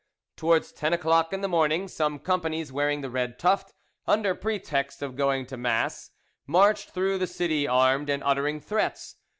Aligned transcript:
Towards 0.35 0.71
ten 0.71 0.93
o'clock 0.93 1.31
in 1.31 1.41
the 1.41 1.47
morning, 1.47 1.87
some 1.87 2.17
companies 2.17 2.71
wearing 2.71 3.01
the 3.01 3.09
red 3.11 3.37
tuft, 3.37 3.71
under 4.07 4.33
pretext 4.33 5.03
of 5.03 5.15
going 5.15 5.45
to 5.45 5.57
mass, 5.57 6.09
marched 6.47 6.89
through 6.89 7.19
the 7.19 7.27
city 7.27 7.67
armed 7.67 8.09
and 8.09 8.23
uttering 8.23 8.59
threats. 8.61 9.17